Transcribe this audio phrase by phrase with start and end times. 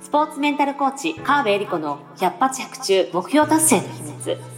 [0.00, 4.57] スポーツメンタルコーチ川辺恵里子の百発百中目標達成の秘密。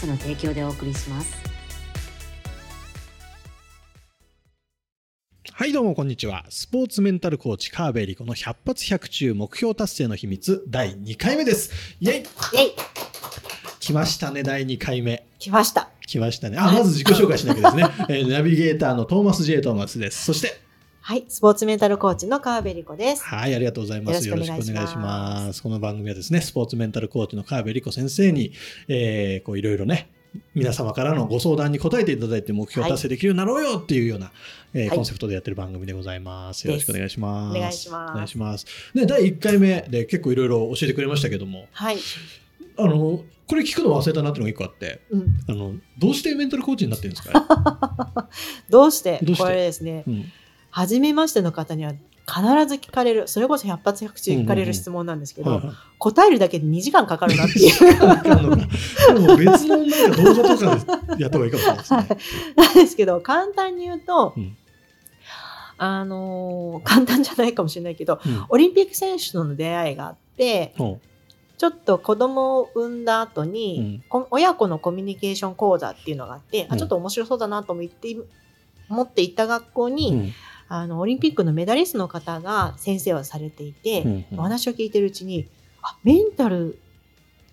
[0.07, 1.51] の提供でお送りします。
[5.53, 6.45] はいどうもこんにちは。
[6.49, 11.71] スポーツメンタルコーチ川辺理子の100発100中目標達成の秘密第2回目です。
[11.99, 12.27] イェイイェイ
[13.79, 15.27] 来ましたね、第2回目。
[15.37, 15.89] 来ました。
[16.07, 16.57] 来ましたね。
[16.57, 17.83] あ、まず自己紹介しなきゃですね。
[18.09, 20.25] えー、ナビゲーターのトーマス・ジェイ・トーマスです。
[20.25, 20.59] そして、
[21.03, 23.23] はい、スポーツメンタルコーチの川辺理子です。
[23.23, 24.27] はい、ありがとうございます。
[24.27, 25.63] よろしくお願いします。
[25.63, 28.51] この番組はですね、スポーツメンタルコーチの川辺理子先生に、
[28.87, 30.11] えー、こういろいろね、
[30.53, 34.31] 皆様からのご相談に答えていただいて目標達成できるようになろうよっていうような、は
[34.75, 36.67] い、えー、コンセプトでやってる番組でございます。
[36.67, 37.57] よろしくお願いします。
[37.57, 38.11] お願いします。
[38.11, 38.65] お願いします。
[38.93, 41.97] で、第1回目で結構いろいろ教えてくれましたけども、はい。
[42.77, 48.29] あの、これ聞くの忘れたなっていうのが一個あって、うん、あのどうしてメンタルコーチになってるんですか？
[48.69, 49.19] どうして？
[49.37, 50.31] これですね、うん、
[50.71, 55.61] 初めましての方には必ず聞かれるそれこそ百発百中聞かれる質問なんですけど、
[55.97, 57.79] 答えるだけで2時間かかるなっていう。
[59.13, 62.53] でも別のなんか動画とかでやった方がいいかもしれないですね。
[62.55, 64.55] なんですけど簡単に言うと、うん、
[65.77, 70.73] あのー、簡単じゃないかもしれないけど、うん、オリンピック選手との出会いがあって、
[71.57, 78.15] ちょっと子供を産んだ後に、うん、親子のコミュニケーション講座っていうのがあって、うん、あちょっと面白そうだなと思って
[78.89, 80.33] 思って行った学校に、うん、
[80.73, 85.49] あのオリンピックのメダリストの方が先生をされていて、うんうん、お話を聞いてるうちに
[85.81, 86.79] あメンタル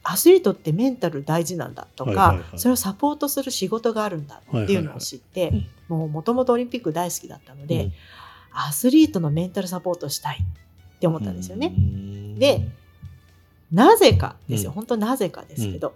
[0.04, 5.60] アスリートってメンタル大事なんだとか、はいはいはい、それをサポートする仕事があるんだっていうのを知って、はいはい。
[5.90, 7.90] はい、もともとオリンピック大好きだったので、
[8.52, 11.74] アスリートのメンタルサポートしたいって思ったんですよね。
[12.38, 12.68] で
[13.72, 15.94] なぜかですよ、うん、本当なぜかですけど、うん、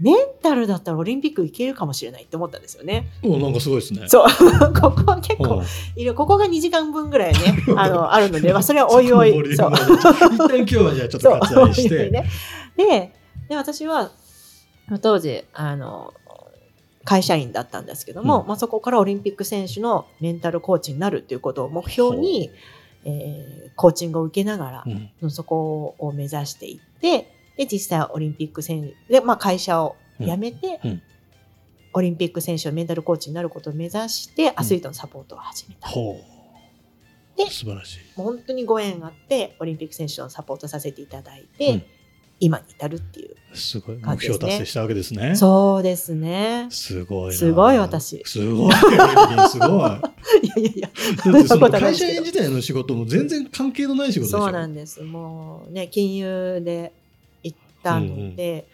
[0.00, 3.08] メンタルだったらオリンピックいけるかもしれないって思ったんですよね。
[3.22, 4.08] おなんかすごいですね。
[4.08, 4.26] そう。
[4.80, 5.62] ここは結構
[5.96, 7.38] いるここが2時間分ぐらいね
[7.76, 9.72] あのあるので、まあ、それはおいおいそう。
[9.72, 12.10] 一旦今日はじゃあちょっと割愛して。
[12.10, 12.24] ね、
[12.76, 13.12] で
[13.48, 14.10] で私は
[15.02, 16.14] 当時あの
[17.04, 22.50] 会社員だったんですけども、うん、まあ、そこからオリンピック選手のメンタルコーチになるということを目標に、
[23.04, 24.84] えー、コーチングを受けながら、
[25.22, 31.02] うん、そこを目指していって、で、実際オリンピック選手で、まあ、会社を辞めて、うん、
[31.92, 35.90] オリンピック選手のメンタルコーチになることを目指して、アスリートのサポートを始めた。
[37.36, 37.98] で、素晴らしい。
[38.14, 41.84] 本当にご縁があって、オリンピック選手のサポートさせていただいて、
[42.40, 45.34] 今に至るっていう、ね、すごい目標達成したわけですね。
[45.34, 46.68] そうですね。
[46.70, 48.22] すごいすごい私。
[48.24, 48.72] すごい。
[49.50, 49.70] すごい。
[49.70, 50.90] いやいやいや。
[51.32, 55.02] だってその会社員自体の仕事も全然関係のない仕事でしょそうなんです。
[55.02, 56.92] もうね、金融で
[57.88, 58.66] たので、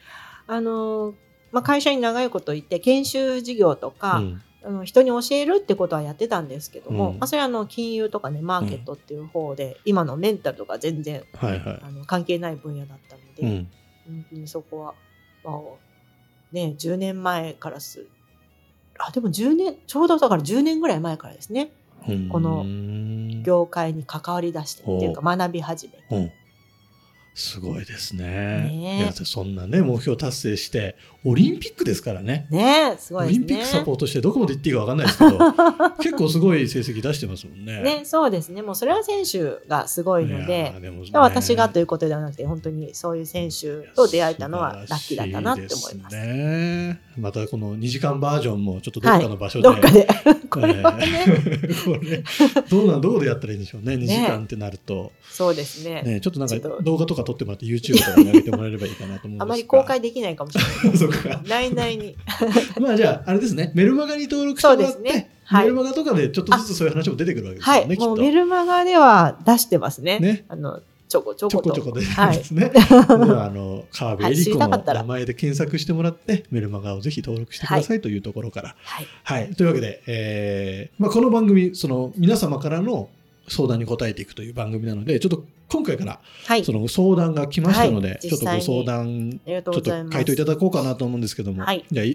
[0.48, 1.14] うんうん、あの、
[1.52, 4.42] まあ、会社に長いこと行って、研修事業とか、うん。
[4.84, 13.68] 人に教えるってことはやってたんですけども、うん、まあ、それはあの金融とかねマーケットっていう方で、うん、今のメンタルとか全然、はいはい、あの関係ない分野だったので、うん、
[14.06, 14.94] 本当にそこは、
[15.44, 15.60] まあ
[16.52, 18.06] ね、10年前からす
[18.98, 21.70] あでも10年ちょうどだから10年ぐらい前からですね。
[22.30, 22.64] この
[23.42, 26.34] 業界に関わりだしてっていうか学び始めて。
[27.34, 28.24] すごいですね。
[28.24, 28.98] ね。
[28.98, 32.46] いやそんなね目標達成してオリンピックですからね。
[32.50, 35.38] ねすごい、ね、オリンピックサポートしてどこまで行っていいか分かんないですけど
[35.98, 37.82] 結構すごい成績出してますもんね。
[37.82, 38.62] ねそうですね。
[38.62, 46.16] もうそれは選手がすごいのでで、ね、私がということではなくて本当にそういう選手と出会えたのはラッキーだったなって思います。
[46.16, 47.00] ね。
[47.16, 50.06] またこの2時間バージョンもちょっとどっかの場所で、はい、どっかで。
[50.50, 51.06] これはね。
[51.84, 52.22] これ
[52.68, 53.94] どうなんどこでやったらいいんでしょうね。
[53.94, 55.12] 2時間ってなると。
[55.28, 56.02] そうですね。
[56.02, 60.96] ねちょっとなんか動画とか撮ってもらって YouTube とかに上げてもらえればいいかなと思うんですあまり公開できないかもしれない。
[60.98, 61.40] そうか。
[61.46, 62.16] 内々に。
[62.80, 67.80] まあじゃあ、あれですね、メルマガに登録してもらって、ねはい、メルマガとかでちょっとずつそういう話も出てくるわけですよね。
[67.86, 70.18] はい、もうメルマガでは出してますね。
[70.18, 70.44] ね。
[70.48, 70.80] あの
[71.14, 71.70] ちょこちょこと。
[71.70, 72.64] ちょこちょこ出てますね。
[72.64, 72.72] はい、
[73.46, 78.74] あの、川辺エリコの名前で検索してもらって、メルマガをぜひ登録してくださいというところから。
[78.82, 79.06] はい。
[79.22, 83.08] はい、というわけで、えー、まあこの番組、その皆様からの
[83.48, 85.44] 相談に答えていくという番組なので、ちょっと
[85.74, 86.20] 今回から
[86.62, 92.06] その相談が来ましたので、はい、ちょっとご相談、ちょっと回答いただこうかなと思うんですけども、はい、じゃあ、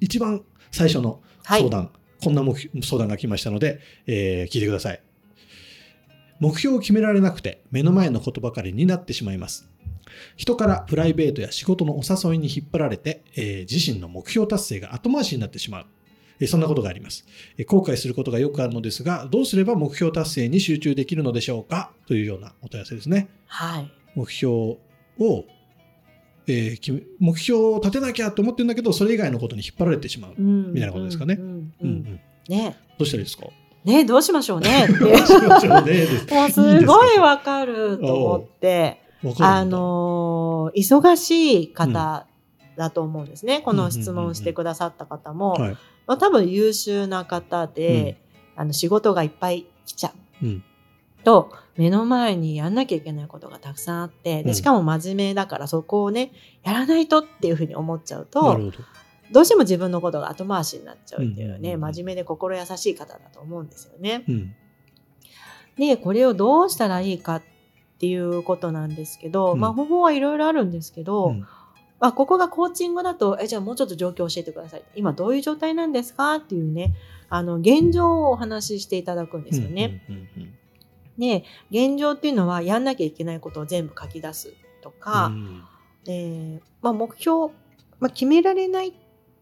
[0.00, 1.90] 一番最初の相談、はい、
[2.22, 2.42] こんな
[2.82, 5.00] 相談が来ましたので、えー、聞いてください。
[6.40, 9.70] 目標を決められなくて目の前のことばかりになってしまいます。
[10.36, 15.86] 人からプライベートや仕事のお誘いに引っ張られて、えー、自身の目標達成が後回しになってしまう。
[16.42, 17.24] えー、そんなことがあります、
[17.56, 21.92] えー、後悔することがよくあるのですが、どうすれば目標達成に集中できるのでしょうか？
[22.06, 23.28] というようなお問い合わせですね。
[23.46, 23.92] はい。
[24.16, 24.78] 目標を、
[26.48, 31.38] えー、目標を立てなきゃと思ってるんだけど、それ以外のことに引っ張られてしまう、みたいなことですかね。
[32.48, 32.76] ね。
[32.98, 33.46] どうしたらいいですか？
[33.84, 34.84] ねどうしましょうね。
[34.86, 36.34] って。
[36.34, 36.86] もうす。
[36.86, 39.00] ごいわかると思って。
[39.38, 42.26] あのー、忙しい方
[42.76, 43.56] だと思うんですね。
[43.56, 45.56] うん、この質問してくださった方も、
[46.06, 48.18] まあ、多分優秀な方で、
[48.56, 50.12] うん、あの仕事がいっぱい来ちゃ
[50.42, 50.46] う。
[50.46, 50.64] うん、
[51.24, 56.32] と、目の前にやんなきゃいけないことがたくさんあって、でしかも真面目だからそこをね、
[56.62, 58.58] やらないとっていうふうに思っちゃうと、
[59.30, 59.40] ど。
[59.40, 64.24] うしても自分のことが後回しになっちゃうっていうね、真面目で心優しい方だと思うんですよね。
[65.76, 67.42] で、これをどうしたらいいかっ
[68.02, 71.46] っていうことなんですけど、うん、まあ方法はいろいろあるんですけど、うん、
[72.02, 74.82] まあ、ここがコーチングだとえじゃあもうちょっと状況を教えてください。
[74.96, 76.96] 今どういう状態なんですかっていうね
[77.28, 80.02] あの現状をお話ししていただくんですよね。
[81.16, 84.52] で現状っていうのはやんなきゃいけないことを全部書き出す
[84.82, 85.62] とか、うん、
[86.08, 87.52] えー、まあ、目標、
[88.00, 88.92] まあ、決められないっ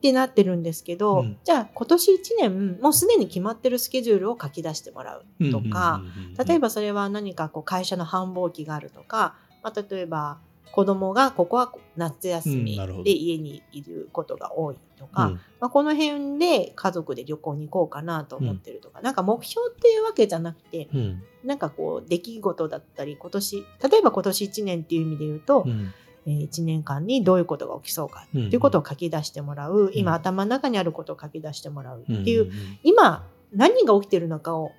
[0.03, 6.03] てなってるんですけど、うん、じゃあ今年1年もうすでに決まってるスケジュールを書き出してもらうとか、
[6.47, 10.41] 例えばそれは何かこう会社の繁忙期があるとか、まあ、例えば
[10.73, 25.93] 子供がここは夏休みで家にいることが多いとか、うん、まあ、この辺で家族で旅行に行こうかなと思ってるとか、うん、なんか目標っていうわけじゃなくて、うん、なんかこう出来事だったり今年例えば今年1年っていう意味で言うと、うん。
[26.27, 32.53] え1年間にどういうことが起きそうかっていうことを書き出してもらう、うん、今頭の中にあることを書き出してもらうっていう、うん、
[32.83, 34.73] 今何が起きてるのかを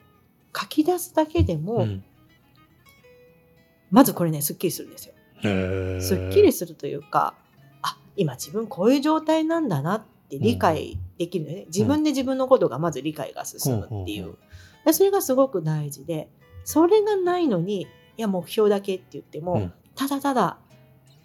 [0.56, 2.04] 書き出すだけでも、うん、
[3.90, 5.16] まずこれねすっきりするんですよ。
[5.42, 7.34] すっきりするというか
[7.82, 14.38] あ今自分こういう状態なんだなって理解できるね、自分で自分のことがまず理解が進むっていう、
[14.92, 16.30] それがすごく大事で
[16.64, 20.58] それがないのにいや目標だけって言っても、ただただ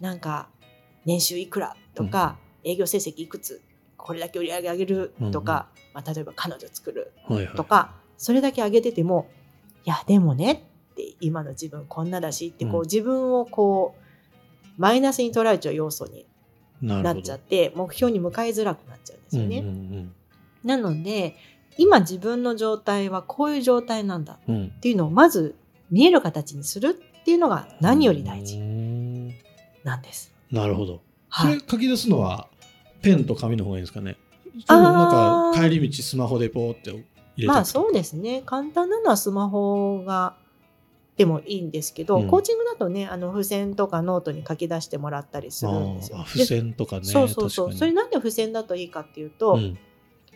[0.00, 0.48] なんか
[1.04, 3.62] 年収いくらとか、うん、営業成績いくつ
[3.96, 7.12] これだけ売り上げ上げるとか、うんうん、まあ、例えば彼女作る
[7.56, 7.84] とか、はい。
[7.84, 9.28] はい、それだけ上げてても
[9.84, 10.52] いやでもね
[10.92, 14.05] って今の自分こんなだしってこう、うん、自分をこう
[14.76, 16.26] マイナスに捉えちゃう要素に
[16.82, 19.58] なっちゃって目標に向かいづらくなっちゃうんですよね。
[19.58, 20.12] うんうんうん、
[20.64, 21.36] なので
[21.78, 25.54] 今自分の状態はこういう状態なんだっていうのをまず
[25.90, 28.58] 見える形にするっていうのが何より大事。
[29.84, 30.32] なんです。
[30.50, 31.00] なるほど。
[31.28, 32.48] はい、それ書き出すのは
[33.02, 34.16] ペンと紙の方がいいですかね？
[34.66, 37.04] そなんか帰り道スマホでポーって入
[37.36, 38.42] れまあそうですね。
[38.46, 40.34] 簡単なのはスマホが
[41.16, 46.24] でもいいんですけど、うん、コーチングだとねあの付箋とかノートに書き出してもらったりするんですよ。
[46.26, 47.04] 付箋とかね。
[47.04, 47.72] そうそうそう。
[47.72, 49.78] それなんで付箋だといいかっていうと、うん、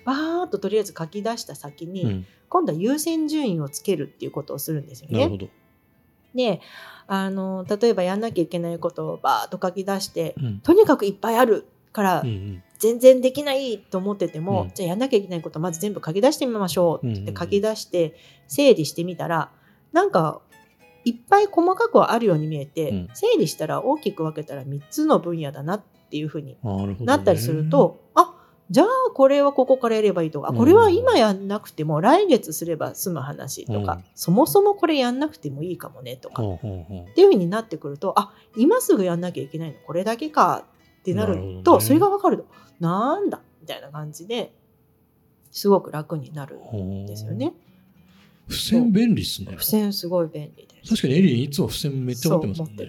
[0.05, 5.19] バーッととりあえず書き出した先に、うん、今度は優先順位をつけるっていうことをするんですよね。
[5.19, 5.49] なるほど。
[6.35, 6.61] で
[7.07, 18.15] あの例えばやんなきゃいけないことをバーッと書き出して、うん、とにかくいっぱいあるから、うんうん、全然できないと思ってても、うん、じゃあやんなきゃいけないことまず全部書き出してみましょうってって書き出して
[18.47, 19.51] 整理してみたら
[19.93, 20.41] なんか
[21.05, 26.57] いっぱい細かくはあるように見えて、うん、整理したら大きく分けたら3つの分野だなっていうふうに
[27.01, 28.35] なったりすると、ね、あ
[28.71, 36.59] じゃあこれはここからやればいいとか、これは今やんなくても来月すれば済む話とか、うん、そもそもこれやんなくてもいいかもねとか、うん、っ
[37.15, 40.65] ていうふうになってくるとあ今すぐやんなきゃいけないのこれだけか
[41.01, 42.47] ってなると、ね、それが分かると
[42.79, 44.53] なんだみたいな感じで
[45.51, 47.53] すごく楽になるんですよね。
[48.51, 49.53] 付箋便利っすね。
[49.53, 50.91] 付箋すごい便利です。
[50.91, 52.89] 確かにエリンいつも付箋めっちゃ持ってますもんね。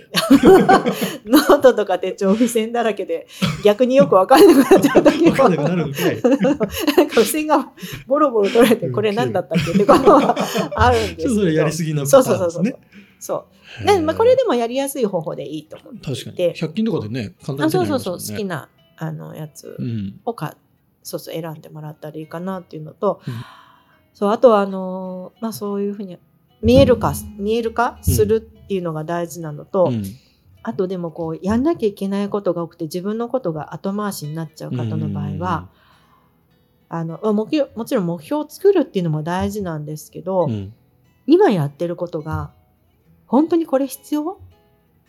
[1.25, 3.27] ノートとか手帳付箋だらけで
[3.63, 5.32] 逆によく分かんなくなっちゃう時も。
[5.32, 6.22] 分かんなくなるんかい。
[6.22, 7.72] なんか付箋が
[8.08, 10.36] ボロボロ取れてこれ何だったっけってことは
[10.75, 11.36] あるんですけど。
[11.36, 12.39] それやりすぎなパターンですね。
[12.39, 12.75] そうそうそう
[13.20, 13.46] そ
[13.84, 13.86] う。
[13.86, 16.38] で、まあ、これでもやりやすい方法でいいと思って確かに。
[16.56, 19.77] 100均とかでね、簡単に、ね、そうそうそう、好きなあのやつ
[20.25, 20.53] をか、うん、
[21.03, 23.34] そうそう選んでもらったらいいかなっていうのと、うん
[24.13, 26.18] そうあとはあのまあそういうふうに
[26.62, 30.03] 見えるか、見える化するっていうのが大事なのと、うん、
[30.63, 35.70] あとでもこうやんなきゃいけないことが多くて自分のことが後回しになっちゃう方の場合は、
[36.88, 40.74] あのももちろん目標を作るっていうのも大事なんですけど、うん、
[41.25, 42.51] 今やってることが
[43.25, 44.39] 本当にこれ必要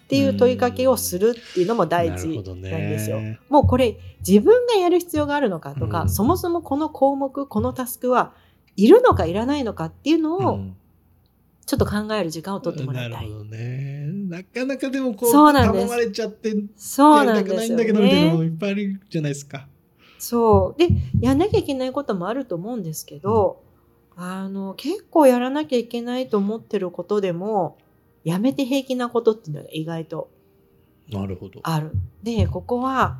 [0.04, 3.18] っていう問いかけをするっていうのも大事なんですよ。
[3.48, 8.34] もうこれ自分がやる必要があるのかとか、うん、そもそもこの項目このタスクは
[8.76, 10.60] いるのかいらないのかっていうのを
[11.66, 13.22] ちょっと考える時間を取ってもらいたい。
[13.22, 14.10] なるほどね。
[14.28, 17.54] なかなかでもこう、そうなん頼まれちゃって、そうなんですよ、ね。
[17.54, 19.68] やりたくないんだけど、みたいなのもいっぱいあるじゃないですか。
[20.18, 20.78] そう。
[20.78, 20.88] で、
[21.20, 23.62] やんなきゃいけないこともあると思うんですけど、
[24.16, 27.78] うん、あの、結構やらなきゃいけないと思ってることでも、
[28.24, 30.30] やめて平気なことっていうのが意外と
[31.12, 31.60] なるほど。
[31.62, 31.92] ある。
[32.22, 33.18] で、ここは、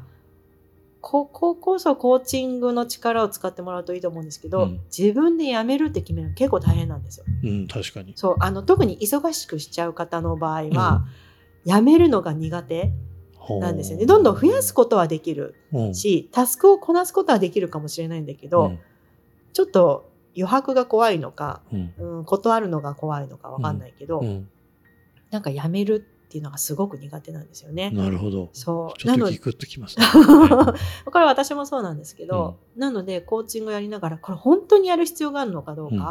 [1.03, 7.27] こここそコーチングの力を使ってもらうといいと思うんですけど、うん、自分で辞めるって決めるの結構大変なんですよ。
[7.43, 8.13] うん、確かに。
[8.17, 11.05] そう、あの、特に忙しくしちゃう方の場合は、
[11.67, 12.93] うん、辞めるのが苦手
[13.61, 14.07] なんですよね。
[14.07, 15.57] どんどん増やすことはできる
[15.93, 18.79] し、タスクをこなすことはできるかもしれないんだけど、うん、
[19.53, 21.63] ちょっと余白が怖いのか、
[21.99, 24.23] うん、断るのが怖いのかわかんないけど、
[25.33, 27.91] なんか辞めるっていうのがすごく苦手なんですよね。
[27.91, 28.51] なるほど。
[28.53, 28.99] そう。
[28.99, 36.11] ちょっと聞くときます、ね、 これは私もそうなんですけど、うん、なのでコーチングやりながら、これ本当にやる必要があるのかどうか、うん、っ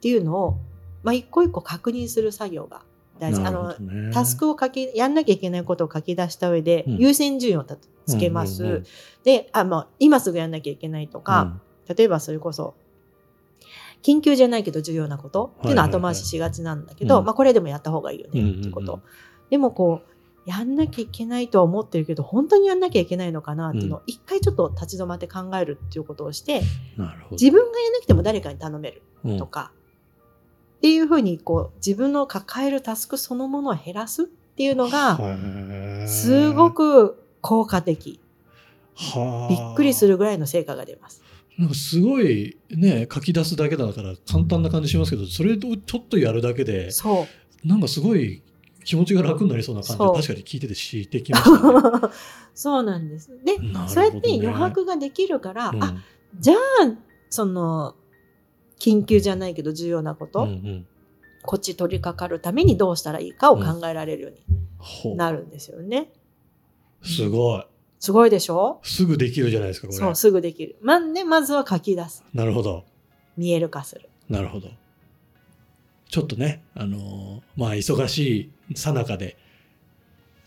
[0.00, 0.58] ていうのを、
[1.02, 2.82] まあ、一個一個確認する作業が
[3.18, 3.40] 大事。
[3.40, 3.74] ね、あの、
[4.12, 7.64] タスクを書き、やんなきゃいけないことを書き出した上で、うん、優先順位を
[8.06, 8.82] つけます。
[9.24, 12.74] で、あ、まあ、今すぐやんなきゃいけないとか、例えばそれこそ、
[14.02, 18.94] 緊急じゃないけど重要なことっていうのは後回ししがちなんだけど、まあ、これでもやった方がいいよねっていうこと。
[18.94, 18.98] うん。
[18.98, 20.12] うんうん、でもこう
[20.44, 26.62] やんなきゃいけないとは思ってるけど本当にやんなきゃいけないのかなっていうのを一回ちょっと立ち止まって考えるっていうことをして、
[26.98, 29.02] うん、自分がやんなくても誰かに頼める
[29.38, 35.18] とか、うん、っていうふうにこう自分の抱えるタスクそのものを減らすっていうのが
[36.08, 38.20] すごく効果的。
[39.48, 41.22] びっくりするぐらいの成果が出ます。
[41.62, 46.90] なんかすごいね書き出すだけだから簡単な感じしますけどそれをちょっとやるだけで
[47.64, 48.42] なんかすごい
[48.84, 52.14] 気持ちが楽になりそうな感じ確かに聞いててしてきましたね。
[52.52, 53.30] そうなんです。
[53.44, 56.02] で、ね、そうやって余白ができるから、うん、あ
[56.40, 56.58] じゃあ
[57.30, 57.94] その
[58.80, 60.86] 緊急じゃないけど重要なこと、うんうん、
[61.44, 64.30] こっち取り掛かるためにどうしたらいいかを考えられるよ
[65.04, 66.10] うになるんですよね。
[67.02, 67.64] うん、すごい。
[68.02, 68.80] すごいでしょ？
[68.82, 69.98] すぐできるじゃないですか、これ。
[70.00, 70.74] そう、すぐできる。
[70.82, 72.24] まね、まずは書き出す。
[72.34, 72.84] なるほど。
[73.36, 74.08] 見える化する。
[74.28, 74.66] なるほど。
[76.10, 79.36] ちょっとね、あのー、まあ、忙しいさなかで、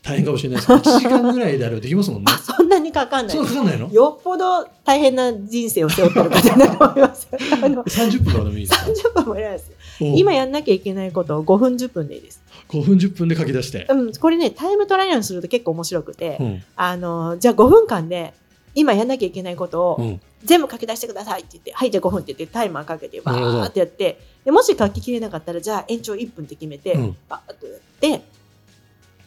[0.04, 2.32] 大変かもしれないですけど、 1時間ぐらいであればできますもんね。
[2.44, 3.36] そんなにかかんない。
[3.38, 3.90] そうかかんないの？
[3.90, 7.28] よっぽど大変な人生を背負ってる方だと思います。
[7.32, 9.72] 30分とかでもいいですか ?30 分もいらないです。
[10.00, 12.42] 今やんなきゃいけないことを5分10分でいいです。
[12.70, 18.34] 5分10分で書き出して、うん、これねタイムトライアルすると結構面白くて、うん、あのじゃあ5分間で
[18.74, 28.22] 今やんなきゃいけないことを全部書き出してくださいって言って、うん、はいじゃあ5分って言ってタイマーかけてバーってやってでもし書ききれなかったらじゃあ延長1分って決めて、うん、バーッとやって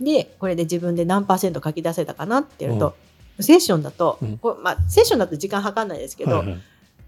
[0.01, 2.95] でこれで自分で何パーセント書き出せたかなってやると、
[3.41, 6.59] セッションだと、これまあ、セッションだと時間計らないですけど、はいはい、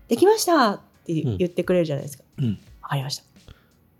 [0.08, 2.24] できましたって言ってくれるじゃないですか。
[2.82, 3.29] わ、かりました。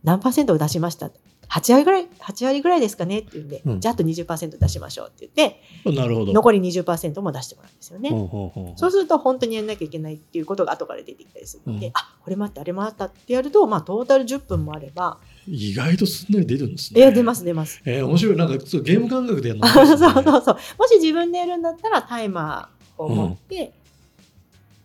[0.04, 1.10] 何パーセントを出しました
[1.50, 3.20] ？8割ぐらい、8割ぐらいですかね？
[3.20, 5.50] って言うんで、うん、じゃああと20%出しましょうって言っ
[5.92, 8.10] て、なるほど残り20%も出してもらうんですよね。
[8.76, 17.00] そうすると本当にやんなきゃいけないっていうことが後から出てきたりするので、うん、あこれもあってあれもあったってやると、まあ、トータル10分もあれば、意外とすんなり出るんですね。
[17.00, 17.82] え出ます出ます。
[17.84, 18.36] えー、面白い。
[18.36, 20.56] なんかそうゲーム感覚でやるの、ね、 そうそうそう。
[20.78, 23.72] もし自分でやるんだったらタイマーを持って、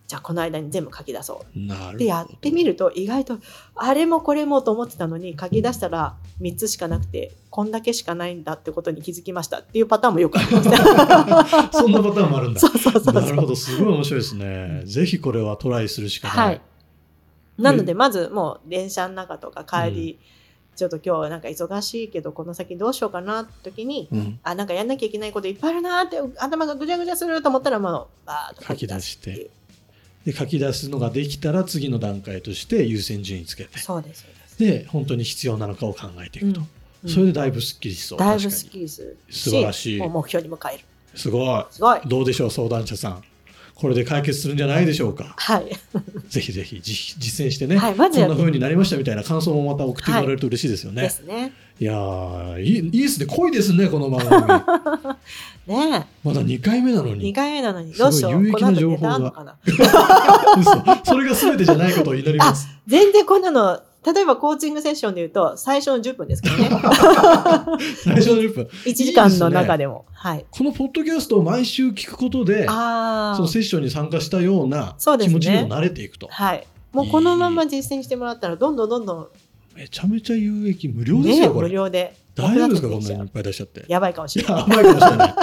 [0.06, 1.94] じゃあこの間に全部書き出そう。
[1.94, 3.38] ってやってみると意外と
[3.74, 10.70] あれもこれもと思ってたのに書き出したら3つしかなくてこんだけしかないんだってことに気づきましたっていうパターンもよくあります。
[11.76, 12.60] そんなパターンもあるんだ。
[12.60, 13.56] そうそうそうなるほど。
[13.56, 14.82] すごい面白いですね。
[14.84, 16.60] ぜひこれはトライするしかない、はい、
[17.58, 20.36] なのでまずもう電車の中とか帰り、うん。
[20.76, 29.50] ちょっと今日なんか忙しいけどこの先どうしようかなって時に、うん、あなんかやんなきゃいけないこといっぱいあるなって頭がぐちゃぐちゃすると思ったらもうバーッと書き出して
[30.26, 33.78] で書き出すのができたら次の段階として優先順位つけて。
[33.78, 34.26] そうです
[34.58, 36.62] で本当に必要なのかを考えていくと、
[37.04, 38.18] うん、それでだいぶすっきりしそう。
[38.18, 40.00] だいぶすっきりする素晴らしい。
[40.00, 40.84] 目標に向かえる。
[41.14, 41.64] すごい。
[41.70, 42.00] すごい。
[42.06, 43.22] どうでしょう相談者さん
[43.76, 45.34] これで解決するんじゃないでしょうか。
[45.36, 45.68] はい。
[46.30, 51.02] ぜひぜひ実践してね、はい、ま、そんな風になりましたみたいな感想もまた送ってもらえると嬉しいですよね。
[51.02, 51.52] ですね。
[51.78, 51.92] いや
[52.58, 54.32] いいいいですね濃いですねこの番組。
[55.76, 57.32] ねまだ2回目なのに。
[57.32, 58.42] 2回目なのにどうしよう。
[58.42, 59.56] 有益な情報が。
[61.04, 62.68] それが全てじゃないことを祈ります。
[62.86, 66.68] 全然こんなの例えばコーチングセッションで言うと、最初の10分ですけどね。
[68.04, 68.68] 最初の10分。
[68.86, 70.04] 1時間の中でも。
[70.08, 70.46] いいでね、はい。
[70.48, 76.26] このポッドキャストを毎週聞くことで、そのセッションに参加したような気持ちにも慣れていくと。
[76.26, 76.66] ね、はい。
[76.92, 79.28] もうこのまま実践してもらったら、どんどんどんどん。
[79.74, 82.14] めちゃめちゃ有益、無料ですよ、ね、無料で。
[82.36, 83.84] 大丈夫ですかこんなにいっぱい出しちゃって。
[83.88, 84.56] やばいかもしれない。
[84.60, 85.34] やばいかもしれない。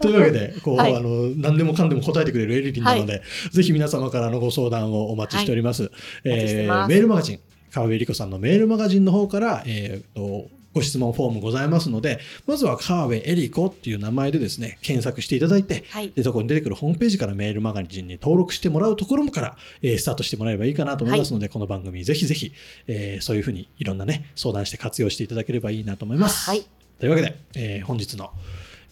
[0.00, 5.82] というわけで、こう、はい、あの、何でもかんでも答えてくれるエリリンなので、はい、ぜひ皆様からのご相談をお待ちしております。
[5.82, 5.92] はい、
[6.24, 7.40] えー、メールマガジン、
[7.72, 22.52] 川辺理子さんのメールマガジンの方から、えーとご質問フォームございますので、まずは川辺恵里子っていう名前でですね、検索していただいて、はい、でそこに出てくるホームページからメールマガジンに登録してもらうところから、えー、スタートしてもらえばいいかなと思いますので、はい、この番組ぜひぜひ、
[22.86, 26.48] えー、そういうふうにいろんなね、相談して活用していただければいいなと思います。
[26.48, 26.64] はい、
[27.00, 28.30] というわけで、えー、本日の、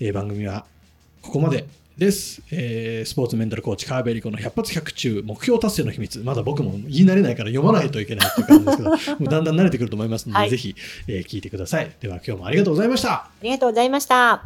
[0.01, 0.65] えー、番組は
[1.23, 1.67] ここまで
[1.99, 6.19] です、えー、スポーツメンタルコーチ川辺理子の100発100中目標達成の秘密。
[6.19, 10.77] まだ僕も言い慣れないから読まないといけないっていう感じですけど もうだんだん慣れてくると思いますので、はい、ぜひ、
[11.09, 11.91] えー、聞いてください。
[12.01, 13.13] では今日もありがとうございました。
[13.13, 14.45] ありがとうございました。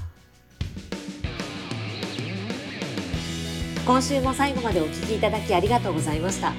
[3.84, 6.52] 今週も最後までお聞きいただきありがとうございました。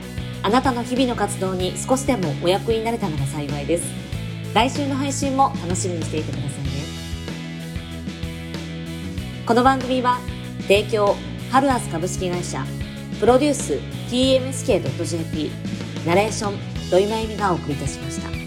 [0.44, 3.84] あなたの日々の活動に少しでもお役になれたのが幸いです。
[4.54, 6.72] 来週の配信も楽しみにしていてくださいね。
[9.46, 10.20] この番組は
[10.68, 11.16] 提供
[11.52, 12.66] ハルアス株式会社
[13.20, 13.74] プロデュース
[14.10, 15.52] TMSK.jp
[16.06, 16.54] ナレーション
[16.90, 18.41] 土井真由美がお送りいたしました。